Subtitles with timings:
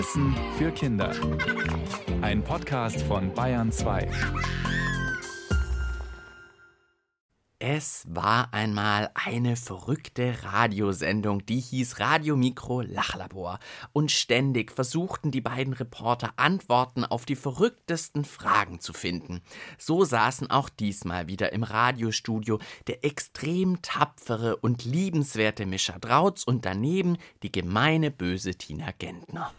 [0.00, 1.14] Wissen für Kinder.
[2.22, 4.08] Ein Podcast von Bayern 2.
[7.58, 13.58] Es war einmal eine verrückte Radiosendung, die hieß Radio Mikro Lachlabor.
[13.92, 19.42] Und ständig versuchten die beiden Reporter Antworten auf die verrücktesten Fragen zu finden.
[19.76, 26.64] So saßen auch diesmal wieder im Radiostudio der extrem tapfere und liebenswerte Mischa Drautz und
[26.64, 29.52] daneben die gemeine böse Tina Gentner.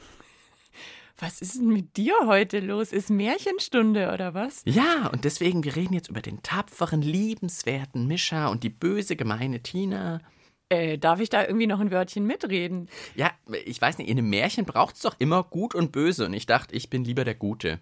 [1.21, 2.91] Was ist denn mit dir heute los?
[2.91, 4.63] Ist Märchenstunde oder was?
[4.65, 9.61] Ja, und deswegen, wir reden jetzt über den tapferen, liebenswerten Mischa und die böse, gemeine
[9.61, 10.21] Tina.
[10.69, 12.89] Äh, darf ich da irgendwie noch ein Wörtchen mitreden?
[13.15, 13.29] Ja,
[13.65, 16.25] ich weiß nicht, in einem Märchen braucht es doch immer gut und böse.
[16.25, 17.79] Und ich dachte, ich bin lieber der Gute.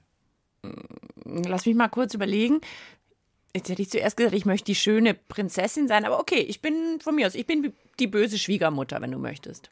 [1.23, 2.59] Lass mich mal kurz überlegen.
[3.55, 6.99] Jetzt hätte ich zuerst gesagt, ich möchte die schöne Prinzessin sein, aber okay, ich bin
[7.02, 9.72] von mir aus, ich bin die böse Schwiegermutter, wenn du möchtest.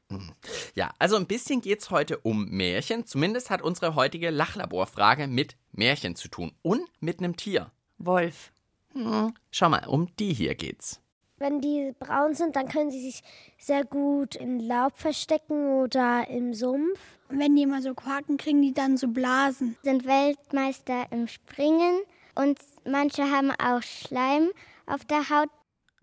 [0.74, 3.06] Ja, also ein bisschen geht es heute um Märchen.
[3.06, 7.72] Zumindest hat unsere heutige Lachlaborfrage mit Märchen zu tun und mit einem Tier.
[8.00, 8.52] Wolf.
[8.94, 11.00] Hm, schau mal, um die hier geht's.
[11.40, 13.22] Wenn die braun sind, dann können sie sich
[13.60, 17.00] sehr gut im Laub verstecken oder im Sumpf.
[17.30, 19.78] Und wenn die immer so quaken, kriegen die dann so Blasen.
[19.84, 22.00] Sind Weltmeister im Springen
[22.38, 24.50] und manche haben auch Schleim
[24.86, 25.50] auf der Haut.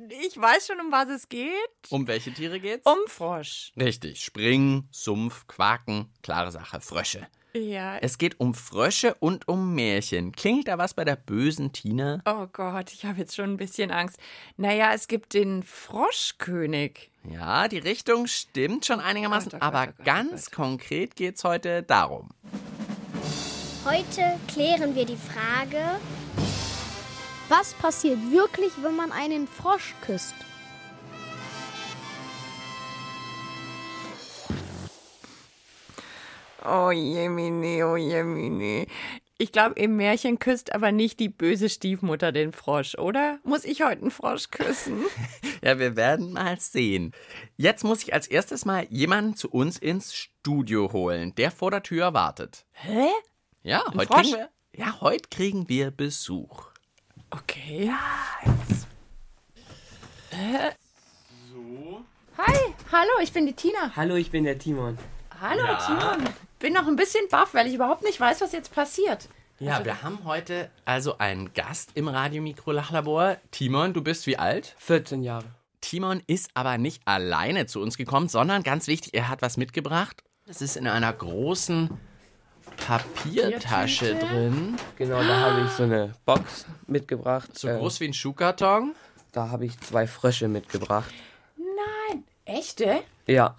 [0.09, 1.53] Ich weiß schon, um was es geht.
[1.91, 2.85] Um welche Tiere geht's?
[2.85, 3.73] Um Frosch.
[3.77, 7.29] Richtig, Springen, Sumpf, Quaken, klare Sache, Frösche.
[7.57, 7.99] Ja.
[7.99, 10.33] Es geht um Frösche und um Märchen.
[10.33, 12.21] Klingelt da was bei der bösen Tina?
[12.27, 14.19] Oh Gott, ich habe jetzt schon ein bisschen Angst.
[14.57, 17.13] Naja, es gibt den Froschkönig.
[17.23, 20.51] Ja, die Richtung stimmt schon einigermaßen, Oh Gott, oh Gott, aber oh Gott, oh ganz
[20.51, 22.31] konkret geht's heute darum.
[23.85, 26.01] Heute klären wir die Frage,
[27.51, 30.35] Was passiert wirklich, wenn man einen Frosch küsst?
[36.65, 38.87] Oh Jemine, oh Jemine.
[39.37, 43.39] Ich glaube, im Märchen küsst aber nicht die böse Stiefmutter den Frosch, oder?
[43.45, 45.05] Muss ich heute einen Frosch küssen?
[45.63, 47.13] Ja, wir werden mal sehen.
[47.57, 51.83] Jetzt muss ich als erstes mal jemanden zu uns ins Studio holen, der vor der
[51.83, 52.67] Tür wartet.
[52.73, 53.09] Hä?
[53.67, 54.21] Ja, heute Frosch?
[54.21, 56.67] kriegen wir, ja, heute kriegen wir Besuch.
[57.31, 57.91] Okay.
[62.37, 62.59] Hi,
[62.93, 63.97] hallo, ich bin die Tina.
[63.97, 64.99] Hallo, ich bin der Timon.
[65.41, 66.29] Hallo, Timon.
[66.59, 69.31] Bin noch ein bisschen baff, weil ich überhaupt nicht weiß, was jetzt passiert.
[69.59, 73.39] Ja, wir haben heute also einen Gast im Radiomikro-Lachlabor.
[73.51, 74.75] Timon, du bist wie alt?
[74.77, 75.47] 14 Jahre.
[75.81, 80.23] Timon ist aber nicht alleine zu uns gekommen, sondern ganz wichtig, er hat was mitgebracht.
[80.45, 81.89] Das ist in einer großen
[82.87, 84.77] Papiertasche drin.
[84.97, 87.57] Genau, da habe ich so eine Box mitgebracht.
[87.59, 88.95] So Äh, groß wie ein Schuhkarton.
[89.33, 91.13] Da habe ich zwei Frösche mitgebracht.
[91.57, 92.25] Nein.
[92.45, 93.01] Echte?
[93.27, 93.55] Ja,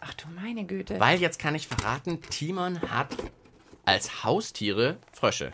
[0.00, 1.00] Ach du meine Güte.
[1.00, 3.08] Weil jetzt kann ich verraten, Timon hat
[3.84, 5.52] als Haustiere Frösche.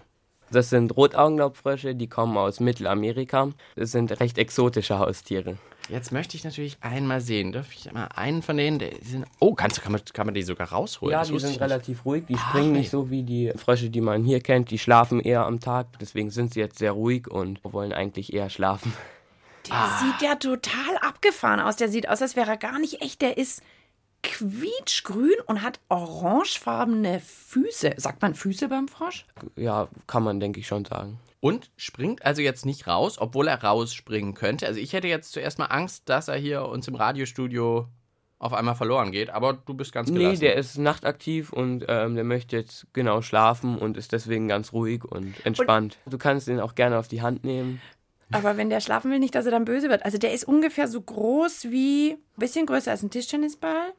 [0.51, 3.51] das sind Rotaugenlaubfrösche, die kommen aus Mittelamerika.
[3.75, 5.57] Das sind recht exotische Haustiere.
[5.91, 7.53] Jetzt möchte ich natürlich einen mal sehen.
[7.53, 8.79] Darf ich mal einen von denen?
[8.79, 11.13] Der, die sind, oh, kannst, du- kann, man, kann man die sogar rausholen?
[11.13, 12.25] Ja, Das die sind relativ ruhig.
[12.27, 12.79] Die Ah, springen nee.
[12.79, 14.71] nicht so wie die Frösche, die man hier kennt.
[14.71, 15.99] Die schlafen eher am Tag.
[16.01, 18.95] Deswegen sind sie jetzt sehr ruhig und wollen eigentlich eher schlafen.
[19.69, 21.77] Der sieht ja total abgefahren aus.
[21.77, 23.21] Der sieht aus, als wäre er gar nicht echt.
[23.23, 23.63] Der ist
[24.23, 27.95] quietschgrün und hat orangefarbene Füße.
[27.99, 29.27] Sagt man Füße beim Frosch?
[29.57, 31.19] Ja, kann man, denke ich, schon sagen.
[31.45, 34.67] Und springt also jetzt nicht raus, obwohl er rausspringen könnte.
[34.67, 37.87] Also ich hätte jetzt zuerst mal Angst, dass er hier uns im Radiostudio
[38.39, 39.29] auf einmal verloren geht.
[39.29, 40.33] Aber du bist ganz gelassen.
[40.33, 44.73] Nee, der ist nachtaktiv und ähm, der möchte jetzt genau schlafen und ist deswegen ganz
[44.73, 45.99] ruhig und entspannt.
[46.07, 47.79] du kannst ihn auch gerne auf die Hand nehmen.
[48.33, 50.03] Aber wenn der schlafen will, nicht, dass er dann böse wird.
[50.07, 53.93] Also der ist ungefähr so groß wie, ein bisschen größer als ein Tischtennisball.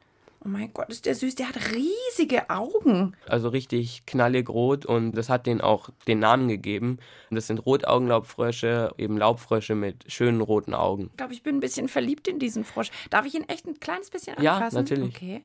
[0.46, 1.34] Oh mein Gott, ist der süß.
[1.36, 3.16] Der hat riesige Augen.
[3.28, 7.00] Also richtig knallig rot und das hat den auch den Namen gegeben.
[7.32, 11.08] Und das sind Rotaugenlaubfrösche, eben Laubfrösche mit schönen roten Augen.
[11.12, 12.92] Ich glaube, ich bin ein bisschen verliebt in diesen Frosch.
[13.10, 14.76] Darf ich ihn echt ein kleines bisschen Ja, anfassen?
[14.78, 15.16] natürlich.
[15.16, 15.44] Okay.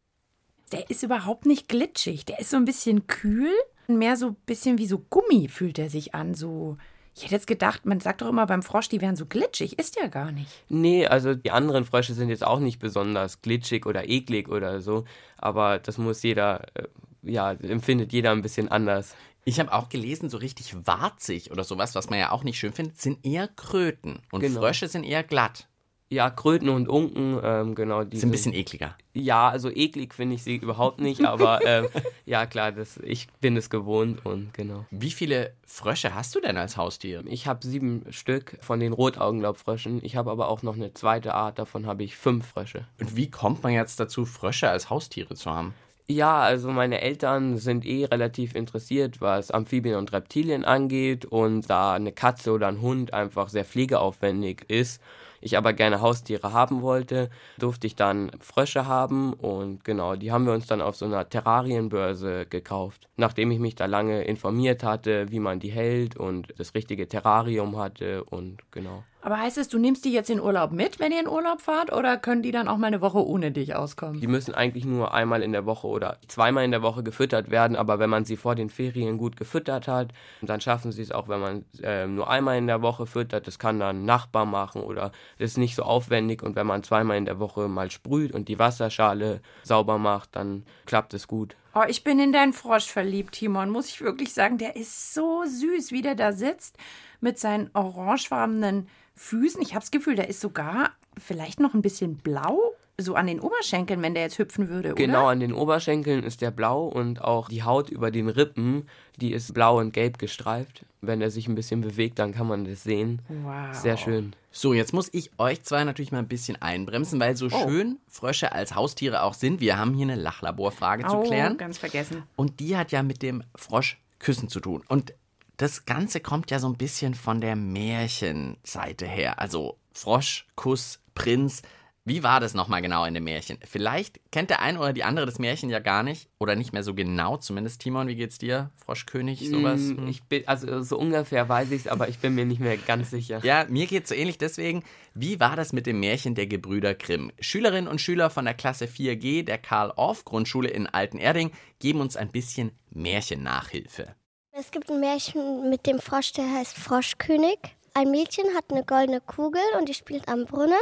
[0.73, 2.27] Der ist überhaupt nicht glitschig.
[2.27, 3.51] Der ist so ein bisschen kühl.
[3.89, 6.35] Mehr so ein bisschen wie so Gummi fühlt er sich an.
[6.35, 6.77] So.
[7.17, 9.79] Ich hätte jetzt gedacht, man sagt doch immer beim Frosch, die wären so glitschig.
[9.79, 10.51] Ist der gar nicht.
[10.69, 15.05] Nee, also die anderen Frösche sind jetzt auch nicht besonders glitschig oder eklig oder so.
[15.37, 16.87] Aber das muss jeder, äh,
[17.23, 19.15] ja, empfindet jeder ein bisschen anders.
[19.45, 22.73] Ich habe auch gelesen, so richtig warzig oder sowas, was man ja auch nicht schön
[22.73, 24.21] findet, sind eher Kröten.
[24.31, 24.61] Und Genau.
[24.61, 25.67] Frösche sind eher glatt.
[26.13, 28.03] Ja, Kröten und Unken, ähm, genau.
[28.03, 28.97] Die Sind ein bisschen ekliger.
[29.15, 31.87] Ja, also eklig finde ich sie überhaupt nicht, aber ähm,
[32.27, 34.87] ja klar, das, ich bin es gewohnt und genau.
[34.91, 37.23] Wie viele Frösche hast du denn als Haustier?
[37.27, 40.01] Ich habe sieben Stück von den Rotaugenlaubfröschen.
[40.03, 42.89] Ich habe aber auch noch eine zweite Art, davon habe ich fünf Frösche.
[42.99, 45.75] Und wie kommt man jetzt dazu, Frösche als Haustiere zu haben?
[46.09, 51.93] Ja, also meine Eltern sind eh relativ interessiert, was Amphibien und Reptilien angeht und da
[51.93, 55.01] eine Katze oder ein Hund einfach sehr pflegeaufwendig ist,
[55.41, 60.47] ich aber gerne Haustiere haben wollte, durfte ich dann Frösche haben und genau, die haben
[60.47, 63.09] wir uns dann auf so einer Terrarienbörse gekauft.
[63.17, 67.79] Nachdem ich mich da lange informiert hatte, wie man die hält und das richtige Terrarium
[67.79, 69.05] hatte und genau.
[69.23, 71.93] Aber heißt es, du nimmst die jetzt in Urlaub mit, wenn ihr in Urlaub fahrt,
[71.93, 74.21] oder können die dann auch mal eine Woche ohne dich auskommen?
[74.21, 77.77] Die müssen eigentlich nur einmal in der Woche oder zweimal in der Woche gefüttert werden,
[77.77, 81.29] aber wenn man sie vor den Ferien gut gefüttert hat, dann schaffen sie es auch,
[81.29, 83.47] wenn man äh, nur einmal in der Woche füttert.
[83.47, 86.83] Das kann dann ein Nachbar machen oder das ist nicht so aufwendig und wenn man
[86.83, 91.57] zweimal in der Woche mal sprüht und die Wasserschale sauber macht, dann klappt es gut.
[91.73, 94.59] Oh, ich bin in deinen Frosch verliebt, Timon, muss ich wirklich sagen.
[94.59, 96.77] Der ist so süß, wie der da sitzt
[97.21, 99.63] mit seinen orangefarbenen Füßen.
[99.63, 103.41] Ich habe das Gefühl, der ist sogar vielleicht noch ein bisschen blau, so an den
[103.41, 104.97] Oberschenkeln, wenn der jetzt hüpfen würde, oder?
[104.97, 108.89] Genau, an den Oberschenkeln ist der blau und auch die Haut über den Rippen,
[109.21, 110.85] die ist blau und gelb gestreift.
[111.03, 113.23] Wenn er sich ein bisschen bewegt, dann kann man das sehen.
[113.29, 113.73] Wow.
[113.75, 114.35] Sehr schön.
[114.53, 117.69] So, jetzt muss ich euch zwei natürlich mal ein bisschen einbremsen, weil so Oh.
[117.69, 119.61] schön Frösche als Haustiere auch sind.
[119.61, 121.57] Wir haben hier eine Lachlaborfrage zu Oh, klären.
[121.57, 122.25] ganz vergessen.
[122.37, 124.83] Und die hat ja mit dem Froschküssen zu tun.
[124.89, 125.15] Und
[125.57, 129.39] das Ganze kommt ja so ein bisschen von der Märchenseite her.
[129.41, 131.63] Also Frosch, Kuss, Prinz.
[132.07, 133.59] Wie war das nochmal genau in dem Märchen?
[133.63, 136.83] Vielleicht kennt der eine oder die andere das Märchen ja gar nicht oder nicht mehr
[136.83, 137.37] so genau.
[137.37, 138.71] Zumindest Timon, wie geht's dir?
[138.85, 139.81] Froschkönig, sowas?
[139.81, 142.79] Mm, Ich bin, also so ungefähr weiß ich es, aber ich bin mir nicht mehr
[142.79, 143.41] ganz sicher.
[143.45, 144.83] Ja, mir geht's so ähnlich deswegen.
[145.13, 147.33] Wie war das mit dem Märchen der Gebrüder Grimm?
[147.39, 151.51] Schülerinnen und Schüler von der Klasse 4G der Karl-Orff-Grundschule in Altenerding
[151.81, 154.15] geben uns ein bisschen Märchennachhilfe.
[154.53, 157.59] Es gibt ein Märchen mit dem Frosch, der heißt Froschkönig.
[157.93, 160.81] Ein Mädchen hat eine goldene Kugel und die spielt am Brunnen.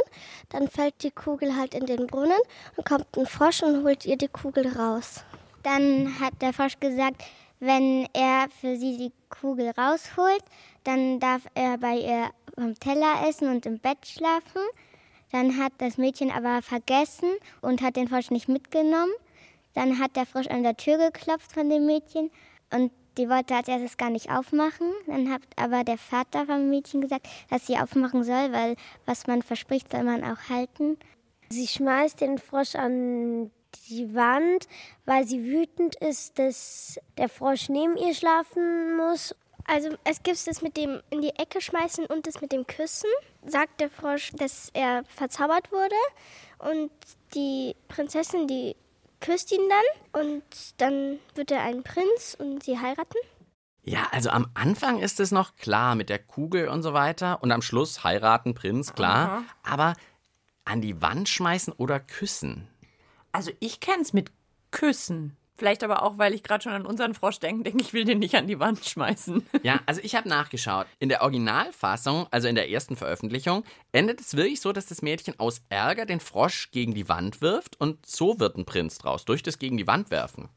[0.49, 2.37] Dann fällt die Kugel halt in den Brunnen
[2.75, 5.23] und kommt ein Frosch und holt ihr die Kugel raus.
[5.63, 7.23] Dann hat der Frosch gesagt,
[7.59, 10.43] wenn er für sie die Kugel rausholt,
[10.83, 14.61] dann darf er bei ihr vom Teller essen und im Bett schlafen.
[15.31, 17.29] Dann hat das Mädchen aber vergessen
[17.61, 19.13] und hat den Frosch nicht mitgenommen.
[19.73, 22.31] Dann hat der Frosch an der Tür geklopft von dem Mädchen
[22.71, 24.91] und die wollte als erstes gar nicht aufmachen.
[25.07, 28.75] Dann hat aber der Vater vom Mädchen gesagt, dass sie aufmachen soll, weil
[29.05, 30.97] was man verspricht, soll man auch halten.
[31.49, 33.51] Sie schmeißt den Frosch an
[33.89, 34.67] die Wand,
[35.05, 39.35] weil sie wütend ist, dass der Frosch neben ihr schlafen muss.
[39.65, 43.09] Also es gibt das mit dem in die Ecke schmeißen und das mit dem Küssen.
[43.45, 45.95] Sagt der Frosch, dass er verzaubert wurde
[46.59, 46.91] und
[47.35, 48.75] die Prinzessin, die
[49.19, 50.43] küsst ihn dann und
[50.77, 53.17] dann wird er ein Prinz und sie heiraten.
[53.83, 57.51] Ja, also am Anfang ist es noch klar mit der Kugel und so weiter und
[57.51, 59.43] am Schluss heiraten, Prinz, klar.
[59.63, 59.95] Aber
[60.65, 62.67] an die Wand schmeißen oder küssen?
[63.31, 64.31] Also ich kenn's mit
[64.71, 65.35] Küssen.
[65.59, 68.19] Vielleicht aber auch, weil ich gerade schon an unseren Frosch denke, denke ich will den
[68.19, 69.45] nicht an die Wand schmeißen.
[69.63, 70.87] Ja, also ich habe nachgeschaut.
[70.99, 75.37] In der Originalfassung, also in der ersten Veröffentlichung, endet es wirklich so, dass das Mädchen
[75.37, 79.43] aus Ärger den Frosch gegen die Wand wirft und so wird ein Prinz draus, durch
[79.43, 80.47] das gegen die Wand werfen.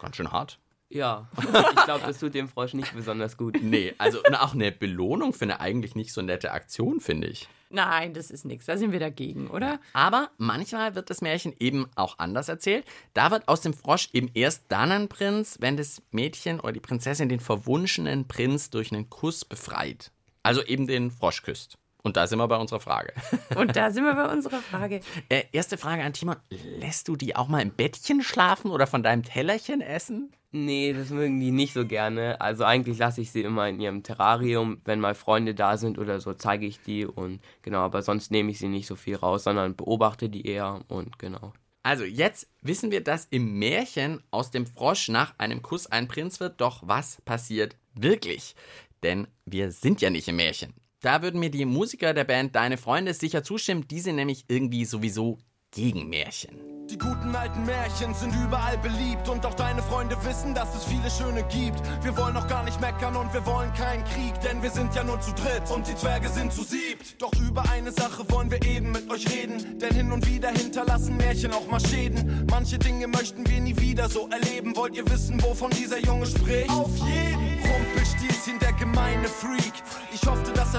[0.00, 0.58] Ganz schön hart.
[0.88, 3.58] Ja, ich glaube, das tut dem Frosch nicht besonders gut.
[3.62, 7.48] Nee, also und auch eine Belohnung für eine eigentlich nicht so nette Aktion, finde ich.
[7.70, 8.66] Nein, das ist nichts.
[8.66, 9.78] Da sind wir dagegen, oder?
[9.92, 12.86] Aber manchmal wird das Märchen eben auch anders erzählt.
[13.12, 16.80] Da wird aus dem Frosch eben erst dann ein Prinz, wenn das Mädchen oder die
[16.80, 20.12] Prinzessin den verwunschenen Prinz durch einen Kuss befreit.
[20.42, 21.76] Also eben den Frosch küsst.
[22.08, 23.12] Und da sind wir bei unserer Frage.
[23.54, 25.00] Und da sind wir bei unserer Frage.
[25.28, 26.36] Äh, erste Frage an Timon.
[26.78, 30.32] Lässt du die auch mal im Bettchen schlafen oder von deinem Tellerchen essen?
[30.52, 32.40] Nee, das mögen die nicht so gerne.
[32.40, 34.80] Also eigentlich lasse ich sie immer in ihrem Terrarium.
[34.86, 38.52] Wenn mal Freunde da sind oder so, zeige ich die und genau, aber sonst nehme
[38.52, 41.52] ich sie nicht so viel raus, sondern beobachte die eher und genau.
[41.82, 46.40] Also jetzt wissen wir, dass im Märchen aus dem Frosch nach einem Kuss ein Prinz
[46.40, 46.62] wird.
[46.62, 48.56] Doch was passiert wirklich?
[49.02, 50.72] Denn wir sind ja nicht im Märchen.
[51.00, 53.86] Da würden mir die Musiker der Band Deine Freunde sicher zustimmen.
[53.86, 55.38] Die sind nämlich irgendwie sowieso
[55.70, 56.58] gegen Märchen.
[56.90, 61.10] Die guten alten Märchen sind überall beliebt und auch deine Freunde wissen, dass es viele
[61.10, 61.82] schöne gibt.
[62.02, 65.04] Wir wollen auch gar nicht meckern und wir wollen keinen Krieg, denn wir sind ja
[65.04, 67.20] nur zu dritt und die Zwerge sind zu siebt.
[67.20, 71.18] Doch über eine Sache wollen wir eben mit euch reden, denn hin und wieder hinterlassen
[71.18, 72.46] Märchen auch mal Schäden.
[72.50, 74.74] Manche Dinge möchten wir nie wieder so erleben.
[74.74, 76.70] Wollt ihr wissen, wovon dieser Junge spricht?
[76.70, 76.90] Auf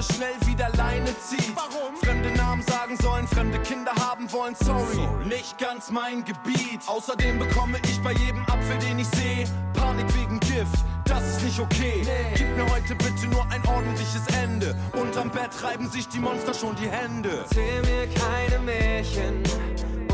[0.00, 1.52] dass er schnell wieder Leine zieht.
[1.54, 1.96] Warum?
[1.96, 4.54] Fremde Namen sagen sollen, fremde Kinder haben wollen.
[4.54, 6.80] Sorry, nicht ganz mein Gebiet.
[6.86, 10.84] Außerdem bekomme ich bei jedem Apfel, den ich sehe, Panik wegen Gift.
[11.04, 12.02] Das ist nicht okay.
[12.34, 14.76] Gib mir heute bitte nur ein ordentliches Ende.
[14.92, 17.30] Unterm Bett reiben sich die Monster schon die Hände.
[17.42, 19.42] Erzähl mir keine Märchen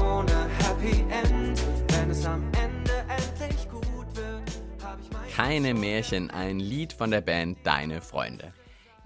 [0.00, 1.61] ohne Happy End,
[1.93, 3.37] wenn es am Ende etwas
[5.37, 8.55] keine Märchen, ein Lied von der Band Deine Freunde.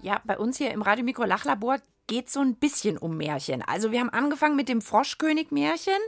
[0.01, 1.77] Ja, bei uns hier im Radiomikro Lachlabor
[2.07, 3.61] geht es so ein bisschen um Märchen.
[3.61, 5.99] Also wir haben angefangen mit dem Froschkönig-Märchen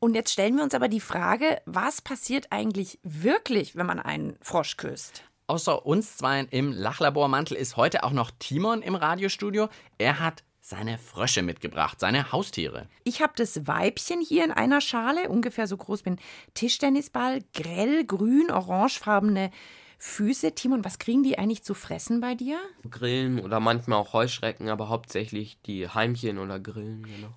[0.00, 4.36] und jetzt stellen wir uns aber die Frage, was passiert eigentlich wirklich, wenn man einen
[4.42, 5.22] Frosch küsst?
[5.46, 9.68] Außer uns zwei im Lachlabormantel ist heute auch noch Timon im Radiostudio.
[9.96, 12.86] Er hat seine Frösche mitgebracht, seine Haustiere.
[13.04, 16.20] Ich habe das Weibchen hier in einer Schale, ungefähr so groß wie ein
[16.54, 19.50] Tischtennisball, grell, grün, orangefarbene
[19.98, 20.54] Füße.
[20.54, 22.58] Timon, was kriegen die eigentlich zu fressen bei dir?
[22.88, 27.34] Grillen oder manchmal auch Heuschrecken, aber hauptsächlich die Heimchen oder Grillen, genau.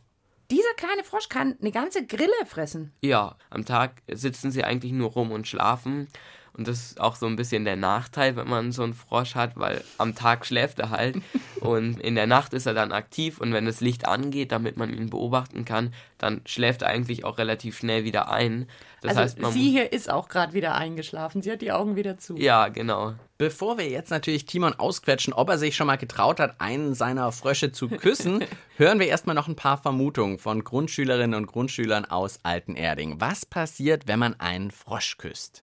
[0.52, 2.92] Dieser kleine Frosch kann eine ganze Grille fressen.
[3.02, 6.08] Ja, am Tag sitzen sie eigentlich nur rum und schlafen.
[6.54, 9.56] Und das ist auch so ein bisschen der Nachteil, wenn man so einen Frosch hat,
[9.56, 11.18] weil am Tag schläft er halt
[11.62, 14.94] und in der Nacht ist er dann aktiv und wenn das Licht angeht, damit man
[14.94, 18.68] ihn beobachten kann, dann schläft er eigentlich auch relativ schnell wieder ein.
[19.02, 21.42] Das also heißt, man sie hier ist auch gerade wieder eingeschlafen.
[21.42, 22.38] Sie hat die Augen wieder zu.
[22.38, 23.14] Ja, genau.
[23.38, 27.32] Bevor wir jetzt natürlich Timon ausquetschen, ob er sich schon mal getraut hat, einen seiner
[27.32, 28.44] Frösche zu küssen,
[28.78, 33.20] hören wir erstmal noch ein paar Vermutungen von Grundschülerinnen und Grundschülern aus Altenerding.
[33.20, 35.64] Was passiert, wenn man einen Frosch küsst?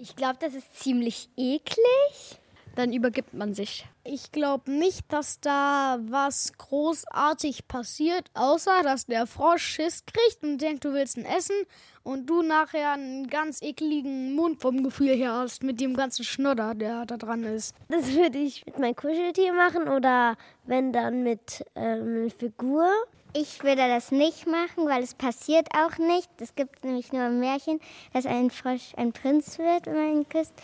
[0.00, 2.38] Ich glaube, das ist ziemlich eklig.
[2.76, 3.84] Dann übergibt man sich.
[4.04, 10.58] Ich glaube nicht, dass da was großartig passiert, außer dass der Frosch Schiss kriegt und
[10.58, 11.56] denkt, du willst ihn essen
[12.04, 16.76] und du nachher einen ganz ekligen Mund vom Gefühl her hast mit dem ganzen Schnodder,
[16.76, 17.74] der da dran ist.
[17.88, 22.88] Das würde ich mit meinem Kuscheltier machen oder wenn dann mit ähm, Figur.
[23.34, 26.30] Ich würde das nicht machen, weil es passiert auch nicht.
[26.40, 27.80] Es gibt nämlich nur ein Märchen,
[28.12, 30.54] dass ein Frosch ein Prinz wird, wenn man ihn küsst.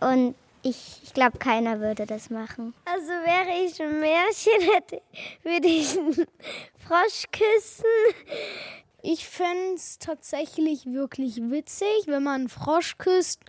[0.00, 2.74] Und ich, ich glaube, keiner würde das machen.
[2.84, 5.02] Also wäre ich ein Märchen, hätte,
[5.42, 6.26] würde ich einen
[6.86, 7.84] Frosch küssen.
[9.02, 13.40] Ich fände es tatsächlich wirklich witzig, wenn man einen Frosch küsst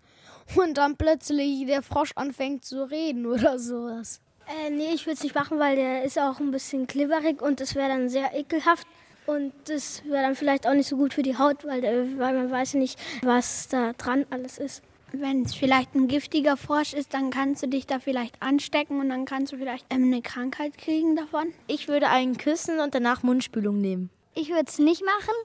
[0.55, 4.22] und dann plötzlich der Frosch anfängt zu reden oder sowas.
[4.47, 7.59] Äh, nee, ich würde es nicht machen, weil der ist auch ein bisschen klibberig und
[7.59, 8.87] das wäre dann sehr ekelhaft.
[9.25, 11.81] Und das wäre dann vielleicht auch nicht so gut für die Haut, weil,
[12.17, 14.83] weil man weiß nicht, was da dran alles ist.
[15.13, 19.09] Wenn es vielleicht ein giftiger Frosch ist, dann kannst du dich da vielleicht anstecken und
[19.09, 21.53] dann kannst du vielleicht ähm, eine Krankheit kriegen davon.
[21.67, 24.09] Ich würde einen küssen und danach Mundspülung nehmen.
[24.35, 25.35] Ich würde es nicht machen.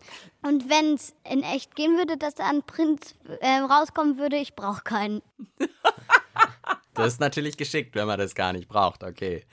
[0.43, 4.55] Und wenn es in echt gehen würde, dass da ein Prinz äh, rauskommen würde, ich
[4.55, 5.21] brauche keinen.
[6.99, 9.45] Das ist natürlich geschickt, wenn man das gar nicht braucht, okay.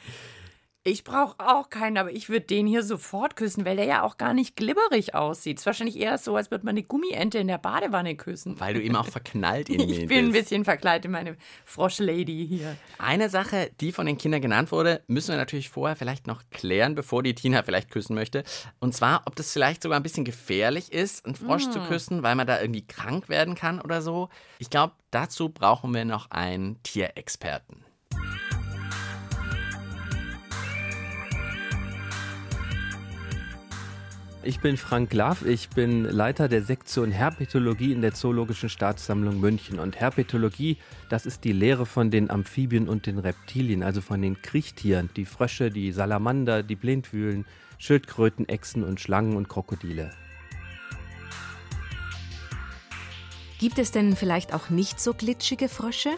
[0.88, 4.18] Ich brauche auch keinen, aber ich würde den hier sofort küssen, weil der ja auch
[4.18, 5.58] gar nicht glibberig aussieht.
[5.58, 8.60] Es ist wahrscheinlich eher so, als würde man eine Gummiente in der Badewanne küssen.
[8.60, 12.78] Weil du ihm auch verknallt in ihn Ich bin ein bisschen verkleidet, meine Froschlady hier.
[13.00, 16.94] Eine Sache, die von den Kindern genannt wurde, müssen wir natürlich vorher vielleicht noch klären,
[16.94, 18.44] bevor die Tina vielleicht küssen möchte.
[18.80, 21.72] Und zwar, ob das vielleicht sogar ein bisschen gefährlich ist, einen Frosch Mm.
[21.72, 24.30] zu küssen, weil man da irgendwie krank werden kann oder so.
[24.60, 27.85] Ich glaube, dazu brauchen wir noch einen Tierexperten.
[34.48, 39.80] Ich bin Frank Laff, ich bin Leiter der Sektion Herpetologie in der Zoologischen Staatssammlung München.
[39.80, 40.78] Und Herpetologie,
[41.10, 45.26] das ist die Lehre von den Amphibien und den Reptilien, also von den Kriechtieren, die
[45.26, 47.46] Frösche, die Salamander, die Blindwühlen,
[47.80, 50.12] Schildkröten, Echsen und Schlangen und Krokodile.
[53.58, 56.12] Gibt es denn vielleicht auch nicht so glitschige Frösche?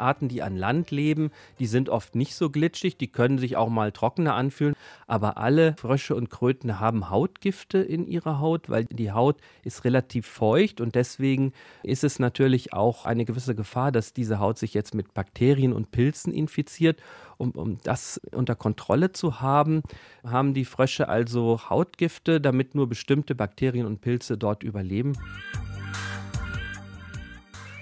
[0.00, 3.68] Arten, die an Land leben, die sind oft nicht so glitschig, die können sich auch
[3.68, 4.74] mal trockener anfühlen,
[5.06, 10.26] aber alle Frösche und Kröten haben Hautgifte in ihrer Haut, weil die Haut ist relativ
[10.26, 11.52] feucht und deswegen
[11.82, 15.90] ist es natürlich auch eine gewisse Gefahr, dass diese Haut sich jetzt mit Bakterien und
[15.90, 17.00] Pilzen infiziert.
[17.38, 19.82] Um, um das unter Kontrolle zu haben,
[20.22, 25.14] haben die Frösche also Hautgifte, damit nur bestimmte Bakterien und Pilze dort überleben.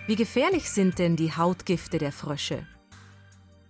[0.08, 2.66] Wie gefährlich sind denn die Hautgifte der Frösche?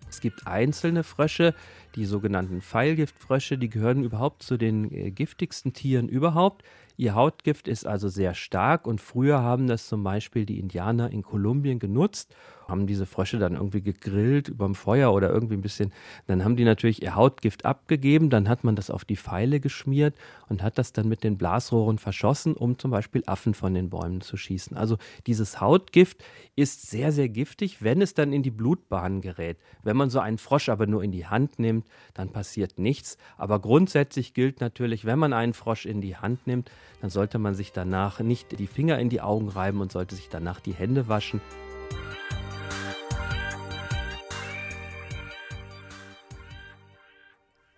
[0.08, 1.52] Es gibt einzelne Frösche,
[1.96, 6.62] die sogenannten Pfeilgiftfrösche, die gehören überhaupt zu den äh, giftigsten Tieren überhaupt.
[7.00, 11.22] Ihr Hautgift ist also sehr stark und früher haben das zum Beispiel die Indianer in
[11.22, 12.34] Kolumbien genutzt,
[12.66, 15.92] haben diese Frösche dann irgendwie gegrillt überm Feuer oder irgendwie ein bisschen.
[16.26, 20.16] Dann haben die natürlich ihr Hautgift abgegeben, dann hat man das auf die Pfeile geschmiert
[20.48, 24.20] und hat das dann mit den Blasrohren verschossen, um zum Beispiel Affen von den Bäumen
[24.20, 24.76] zu schießen.
[24.76, 26.24] Also dieses Hautgift
[26.56, 29.58] ist sehr, sehr giftig, wenn es dann in die Blutbahn gerät.
[29.84, 33.18] Wenn man so einen Frosch aber nur in die Hand nimmt, dann passiert nichts.
[33.36, 37.54] Aber grundsätzlich gilt natürlich, wenn man einen Frosch in die Hand nimmt, dann sollte man
[37.54, 41.08] sich danach nicht die Finger in die Augen reiben und sollte sich danach die Hände
[41.08, 41.40] waschen.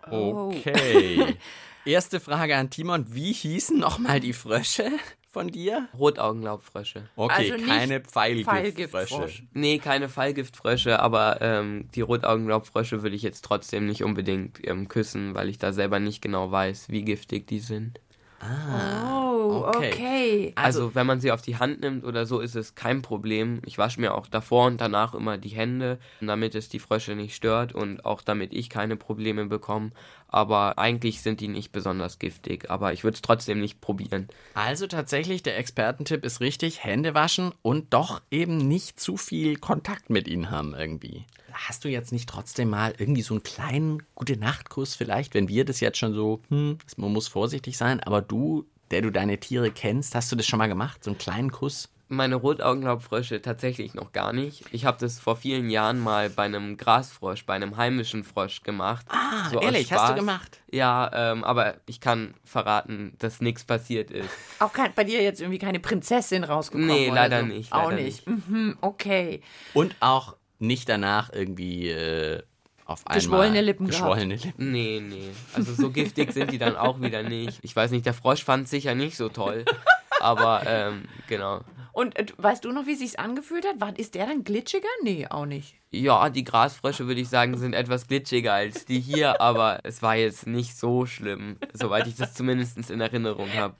[0.09, 1.37] Okay.
[1.85, 3.05] Erste Frage an Timon.
[3.13, 4.91] Wie hießen nochmal die Frösche?
[5.31, 5.87] von dir?
[5.97, 7.09] Rotaugenlaubfrösche.
[7.15, 9.43] Okay, also keine Pfeilgiftfrösche.
[9.53, 15.33] Nee, keine Pfeilgiftfrösche, aber ähm, die Rotaugenlaubfrösche würde ich jetzt trotzdem nicht unbedingt ähm, küssen,
[15.33, 17.99] weil ich da selber nicht genau weiß, wie giftig die sind.
[18.43, 19.91] Ah, oh, okay.
[19.93, 20.53] okay.
[20.55, 23.61] Also, also, wenn man sie auf die Hand nimmt oder so, ist es kein Problem.
[23.65, 27.35] Ich wasche mir auch davor und danach immer die Hände, damit es die Frösche nicht
[27.35, 29.91] stört und auch damit ich keine Probleme bekomme.
[30.31, 34.29] Aber eigentlich sind die nicht besonders giftig, aber ich würde es trotzdem nicht probieren.
[34.53, 40.09] Also tatsächlich, der Expertentipp ist richtig, Hände waschen und doch eben nicht zu viel Kontakt
[40.09, 41.25] mit ihnen haben irgendwie.
[41.51, 45.81] Hast du jetzt nicht trotzdem mal irgendwie so einen kleinen Gute-Nacht-Kuss vielleicht, wenn wir das
[45.81, 50.15] jetzt schon so, hm, man muss vorsichtig sein, aber du, der du deine Tiere kennst,
[50.15, 51.89] hast du das schon mal gemacht, so einen kleinen Kuss?
[52.11, 54.65] Meine Rotaugenlaubfrösche tatsächlich noch gar nicht.
[54.71, 59.05] Ich habe das vor vielen Jahren mal bei einem Grasfrosch, bei einem heimischen Frosch gemacht.
[59.07, 60.59] Ah, so ehrlich, hast du gemacht?
[60.69, 64.29] Ja, ähm, aber ich kann verraten, dass nichts passiert ist.
[64.59, 66.87] Auch kein, bei dir jetzt irgendwie keine Prinzessin rausgekommen?
[66.87, 67.45] Nee, leider so.
[67.45, 67.71] nicht.
[67.71, 68.27] Leider auch nicht.
[68.27, 68.47] nicht.
[68.49, 69.41] Mhm, okay.
[69.73, 72.43] Und auch nicht danach irgendwie äh,
[72.85, 74.71] auf einmal geschwollene Lippen geschwollene Lippen.
[74.71, 75.29] Nee, nee.
[75.53, 77.59] Also so giftig sind die dann auch wieder nicht.
[77.61, 79.63] Ich weiß nicht, der Frosch fand es sicher nicht so toll.
[80.19, 81.61] Aber ähm, genau.
[81.93, 83.79] Und äh, weißt du noch, wie sich's angefühlt hat?
[83.79, 84.87] War, ist der dann glitschiger?
[85.03, 85.75] Nee, auch nicht.
[85.91, 90.15] Ja, die Grasfrösche, würde ich sagen, sind etwas glitschiger als die hier, aber es war
[90.15, 93.75] jetzt nicht so schlimm, soweit ich das zumindest in Erinnerung habe.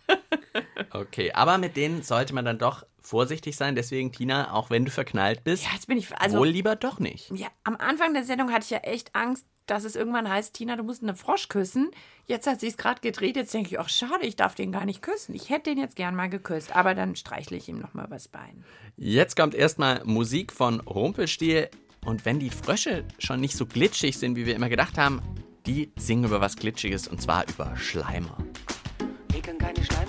[0.91, 3.75] Okay, aber mit denen sollte man dann doch vorsichtig sein.
[3.75, 6.99] Deswegen, Tina, auch wenn du verknallt bist, ja, jetzt bin ich, also, wohl lieber doch
[6.99, 7.31] nicht.
[7.31, 10.75] Ja, am Anfang der Sendung hatte ich ja echt Angst, dass es irgendwann heißt, Tina,
[10.75, 11.91] du musst einen Frosch küssen.
[12.25, 13.35] Jetzt hat sie es gerade gedreht.
[13.35, 15.33] Jetzt denke ich, ach schade, ich darf den gar nicht küssen.
[15.33, 18.27] Ich hätte den jetzt gern mal geküsst, aber dann streichle ich ihm noch mal übers
[18.27, 18.63] Bein.
[18.97, 21.69] Jetzt kommt erstmal Musik von Rumpelstil.
[22.03, 25.21] Und wenn die Frösche schon nicht so glitschig sind, wie wir immer gedacht haben,
[25.65, 28.35] die singen über was Glitschiges und zwar über Schleimer.
[29.33, 30.00] Ich kann keine Schleimer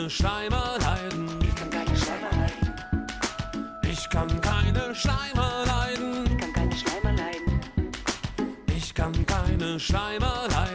[0.00, 1.28] keine Schleimer leiden.
[1.42, 2.74] Ich kann keine Schleimer leiden.
[3.82, 6.24] Ich kann keine Schleimer leiden.
[6.38, 7.60] Ich kann keine Schleimer leiden.
[8.76, 10.70] Ich kann keine Schleimer leiden.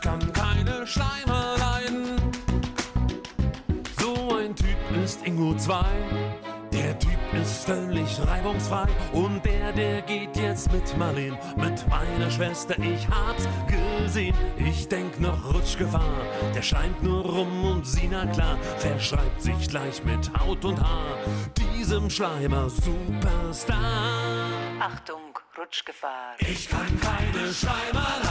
[0.00, 2.20] kann keine Schleimer leiden.
[3.98, 6.21] So ein Typ ist Ingo 2.
[7.64, 14.34] Völlig reibungsfrei und der, der geht jetzt mit Marlene, mit meiner Schwester, ich hab's gesehen.
[14.56, 16.02] Ich denk noch Rutschgefahr,
[16.54, 21.18] der scheint nur rum und sie, na klar, verschreibt sich gleich mit Haut und Haar
[21.56, 23.76] diesem Schleimer Superstar.
[24.80, 26.34] Achtung, Rutschgefahr.
[26.38, 28.22] Ich kann keine Schleimer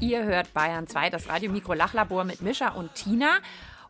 [0.00, 3.38] Ihr hört Bayern 2, das Radiomikro Lachlabor mit Mischa und Tina.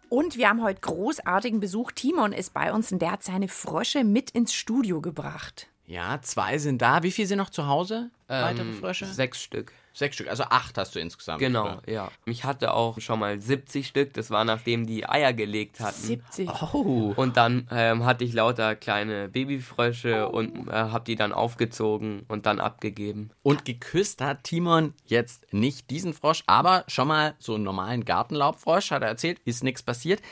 [0.09, 1.93] Und wir haben heute großartigen Besuch.
[1.93, 5.69] Timon ist bei uns und der hat seine Frösche mit ins Studio gebracht.
[5.87, 7.05] Ja, zwei sind da.
[7.05, 8.11] Wie viele sind noch zu Hause?
[8.27, 9.07] Weitere ähm, Frösche?
[9.07, 9.73] Sechs Stück.
[9.93, 11.41] Sechs Stück, also acht hast du insgesamt.
[11.41, 11.83] Genau, oder?
[11.87, 12.11] ja.
[12.25, 16.01] Ich hatte auch schon mal 70 Stück, das war nachdem die Eier gelegt hatten.
[16.01, 16.49] 70?
[16.73, 17.13] Oh.
[17.17, 20.37] Und dann ähm, hatte ich lauter kleine Babyfrösche oh.
[20.37, 23.31] und äh, habe die dann aufgezogen und dann abgegeben.
[23.43, 28.91] Und geküsst hat Timon jetzt nicht diesen Frosch, aber schon mal so einen normalen Gartenlaubfrosch,
[28.91, 30.23] hat er erzählt, ist nichts passiert.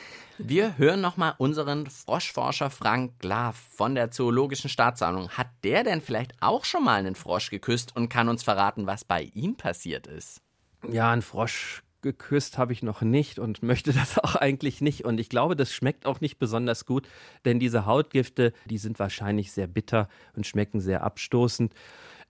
[0.41, 5.29] Wir hören nochmal unseren Froschforscher Frank Glaf von der Zoologischen Staatssammlung.
[5.31, 9.03] Hat der denn vielleicht auch schon mal einen Frosch geküsst und kann uns verraten, was
[9.03, 10.41] bei ihm passiert ist?
[10.89, 15.05] Ja, ein Frosch geküsst habe ich noch nicht und möchte das auch eigentlich nicht.
[15.05, 17.07] Und ich glaube, das schmeckt auch nicht besonders gut,
[17.45, 21.73] denn diese Hautgifte, die sind wahrscheinlich sehr bitter und schmecken sehr abstoßend.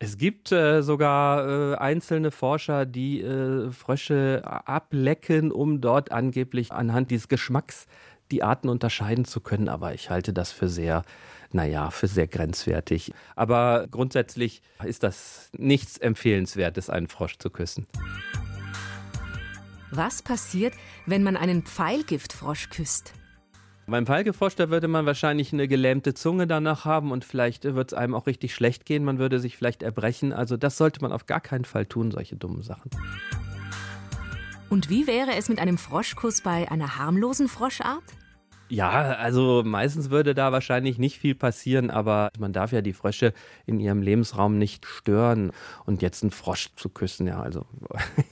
[0.01, 7.11] Es gibt äh, sogar äh, einzelne Forscher, die äh, Frösche ablecken, um dort angeblich anhand
[7.11, 7.85] dieses Geschmacks
[8.31, 9.67] die Arten unterscheiden zu können.
[9.67, 11.03] Aber ich halte das für sehr,
[11.51, 13.11] naja, für sehr grenzwertig.
[13.35, 17.87] Aber grundsätzlich ist das nichts Empfehlenswertes, einen Frosch zu küssen.
[19.91, 20.73] Was passiert,
[21.05, 23.13] wenn man einen Pfeilgiftfrosch küsst?
[23.87, 27.97] Beim Pfeilgefrosch, da würde man wahrscheinlich eine gelähmte Zunge danach haben und vielleicht wird es
[27.97, 29.03] einem auch richtig schlecht gehen.
[29.03, 30.31] Man würde sich vielleicht erbrechen.
[30.31, 32.91] Also das sollte man auf gar keinen Fall tun, solche dummen Sachen.
[34.69, 38.03] Und wie wäre es mit einem Froschkuss bei einer harmlosen Froschart?
[38.69, 43.33] Ja, also meistens würde da wahrscheinlich nicht viel passieren, aber man darf ja die Frösche
[43.65, 45.51] in ihrem Lebensraum nicht stören.
[45.85, 47.65] Und jetzt einen Frosch zu küssen, ja, also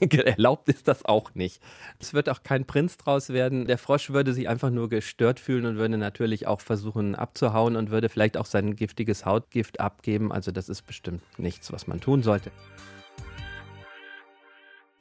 [0.00, 1.60] erlaubt ist das auch nicht.
[1.98, 3.66] Es wird auch kein Prinz draus werden.
[3.66, 7.90] Der Frosch würde sich einfach nur gestört fühlen und würde natürlich auch versuchen abzuhauen und
[7.90, 10.30] würde vielleicht auch sein giftiges Hautgift abgeben.
[10.30, 12.52] Also das ist bestimmt nichts, was man tun sollte.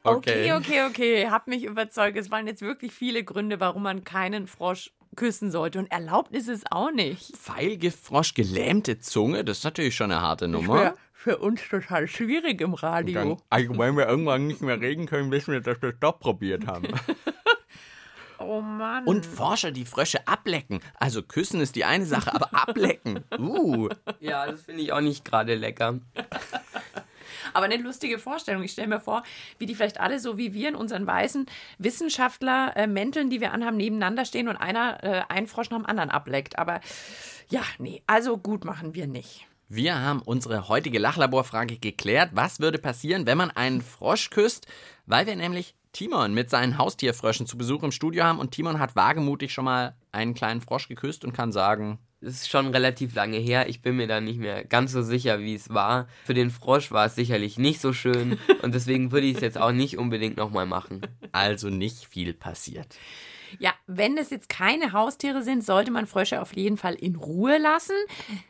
[0.03, 1.29] Okay, okay, okay.
[1.29, 2.17] Hab mich überzeugt.
[2.17, 5.79] Es waren jetzt wirklich viele Gründe, warum man keinen Frosch küssen sollte.
[5.79, 7.35] Und erlaubt ist es auch nicht.
[7.35, 10.95] Pfeilgiftfrosch, gelähmte Zunge, das ist natürlich schon eine harte Nummer.
[11.11, 13.13] Für, für uns total schwierig im Radio.
[13.13, 16.17] Dann, also wenn wir irgendwann nicht mehr reden können, wissen wir, dass wir es doch
[16.19, 16.87] probiert haben.
[18.39, 19.05] Oh Mann.
[19.05, 20.79] Und Forscher, die Frösche ablecken.
[20.99, 23.23] Also küssen ist die eine Sache, aber ablecken.
[23.39, 23.89] Uh.
[24.19, 25.99] Ja, das finde ich auch nicht gerade lecker.
[27.53, 28.63] Aber eine lustige Vorstellung.
[28.63, 29.23] Ich stelle mir vor,
[29.59, 31.45] wie die vielleicht alle so wie wir in unseren weißen
[31.77, 36.59] Wissenschaftler-Mänteln, die wir anhaben, nebeneinander stehen und einer äh, einen Frosch nach dem anderen ableckt.
[36.59, 36.81] Aber
[37.49, 39.47] ja, nee, also gut machen wir nicht.
[39.69, 42.29] Wir haben unsere heutige Lachlaborfrage geklärt.
[42.33, 44.65] Was würde passieren, wenn man einen Frosch küsst?
[45.05, 48.95] Weil wir nämlich Timon mit seinen Haustierfröschen zu Besuch im Studio haben und Timon hat
[48.95, 53.69] wagemutig schon mal einen kleinen Frosch geküsst und kann sagen, ist schon relativ lange her.
[53.69, 56.07] Ich bin mir da nicht mehr ganz so sicher, wie es war.
[56.25, 59.57] Für den Frosch war es sicherlich nicht so schön und deswegen würde ich es jetzt
[59.57, 61.01] auch nicht unbedingt nochmal machen.
[61.31, 62.97] Also nicht viel passiert.
[63.59, 67.57] Ja, wenn es jetzt keine Haustiere sind, sollte man Frösche auf jeden Fall in Ruhe
[67.57, 67.95] lassen.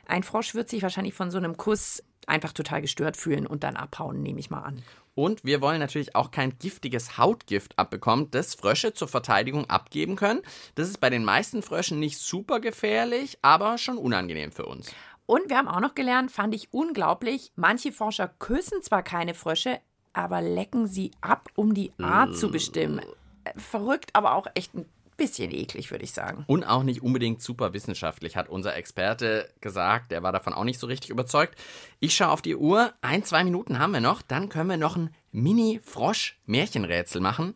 [0.08, 3.76] Ein Frosch wird sich wahrscheinlich von so einem Kuss einfach total gestört fühlen und dann
[3.76, 4.84] abhauen, nehme ich mal an.
[5.18, 10.44] Und wir wollen natürlich auch kein giftiges Hautgift abbekommen, das Frösche zur Verteidigung abgeben können.
[10.76, 14.94] Das ist bei den meisten Fröschen nicht super gefährlich, aber schon unangenehm für uns.
[15.26, 19.80] Und wir haben auch noch gelernt, fand ich unglaublich, manche Forscher küssen zwar keine Frösche,
[20.14, 23.00] aber lecken sie ab, um die Art zu bestimmen.
[23.44, 24.86] Äh, Verrückt, aber auch echt ein
[25.18, 26.46] bisschen eklig, würde ich sagen.
[26.48, 30.12] Und auch nicht unbedingt super wissenschaftlich, hat unser Experte gesagt.
[30.12, 31.56] Der war davon auch nicht so richtig überzeugt.
[32.00, 32.94] Ich schaue auf die Uhr.
[33.02, 34.22] Ein, zwei Minuten haben wir noch.
[34.22, 37.56] Dann können wir noch ein Mini-Frosch-Märchenrätsel machen.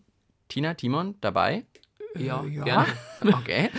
[0.50, 1.66] Tina, Timon, dabei?
[2.16, 2.64] Ja, ja.
[2.64, 2.88] gerne.
[3.24, 3.70] Okay.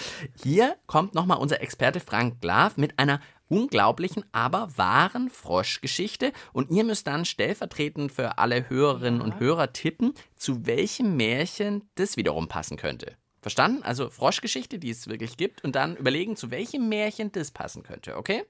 [0.43, 6.33] Hier kommt nochmal unser Experte Frank Glav mit einer unglaublichen, aber wahren Froschgeschichte.
[6.53, 12.17] Und ihr müsst dann stellvertretend für alle Hörerinnen und Hörer tippen, zu welchem Märchen das
[12.17, 13.17] wiederum passen könnte.
[13.43, 13.83] Verstanden?
[13.83, 18.17] Also Froschgeschichte, die es wirklich gibt, und dann überlegen, zu welchem Märchen das passen könnte,
[18.17, 18.45] okay?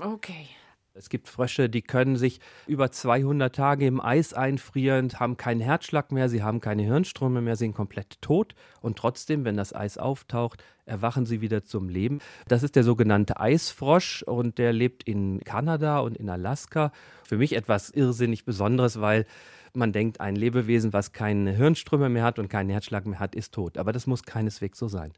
[0.00, 0.48] Okay.
[0.98, 6.10] Es gibt Frösche, die können sich über 200 Tage im Eis einfrieren, haben keinen Herzschlag
[6.10, 10.64] mehr, sie haben keine Hirnströme mehr, sind komplett tot und trotzdem, wenn das Eis auftaucht,
[10.86, 12.18] erwachen sie wieder zum Leben.
[12.48, 16.92] Das ist der sogenannte Eisfrosch und der lebt in Kanada und in Alaska.
[17.22, 19.24] Für mich etwas irrsinnig Besonderes, weil
[19.74, 23.54] man denkt, ein Lebewesen, was keine Hirnströme mehr hat und keinen Herzschlag mehr hat, ist
[23.54, 23.78] tot.
[23.78, 25.12] Aber das muss keineswegs so sein.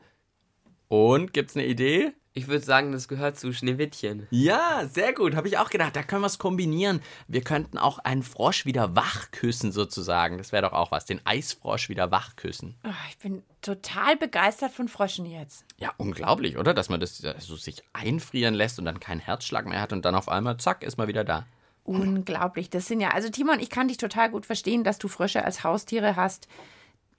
[0.88, 2.12] Und gibt's eine Idee?
[2.32, 4.28] Ich würde sagen, das gehört zu Schneewittchen.
[4.30, 5.34] Ja, sehr gut.
[5.34, 5.96] Habe ich auch gedacht.
[5.96, 7.00] Da können wir es kombinieren.
[7.26, 10.38] Wir könnten auch einen Frosch wieder wach küssen, sozusagen.
[10.38, 11.04] Das wäre doch auch was.
[11.06, 12.76] Den Eisfrosch wieder wach küssen.
[12.84, 15.64] Ah, Ich bin total begeistert von Fröschen jetzt.
[15.78, 16.72] Ja, unglaublich, oder?
[16.72, 20.14] Dass man das so sich einfrieren lässt und dann keinen Herzschlag mehr hat und dann
[20.14, 21.46] auf einmal, zack, ist man wieder da.
[21.82, 22.70] Unglaublich.
[22.70, 25.64] Das sind ja, also Timon, ich kann dich total gut verstehen, dass du Frösche als
[25.64, 26.46] Haustiere hast.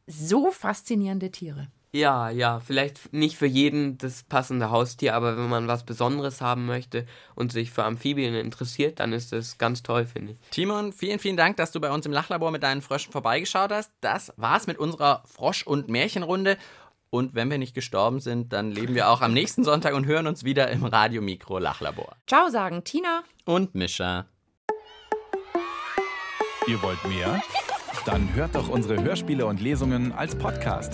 [0.07, 1.67] So faszinierende Tiere.
[1.93, 6.65] Ja, ja, vielleicht nicht für jeden das passende Haustier, aber wenn man was Besonderes haben
[6.65, 10.37] möchte und sich für Amphibien interessiert, dann ist das ganz toll, finde ich.
[10.51, 13.91] Timon, vielen, vielen Dank, dass du bei uns im Lachlabor mit deinen Fröschen vorbeigeschaut hast.
[13.99, 16.57] Das war's mit unserer Frosch- und Märchenrunde.
[17.09, 20.27] Und wenn wir nicht gestorben sind, dann leben wir auch am nächsten Sonntag und hören
[20.27, 22.15] uns wieder im Radiomikro Lachlabor.
[22.25, 23.23] Ciao sagen Tina.
[23.43, 24.27] Und Mischa.
[26.67, 27.41] Ihr wollt mehr?
[28.05, 30.93] Dann hört doch unsere Hörspiele und Lesungen als Podcast.